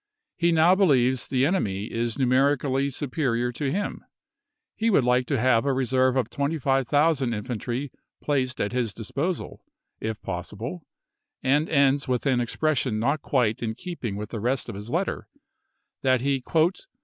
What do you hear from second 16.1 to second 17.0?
he MamiSls.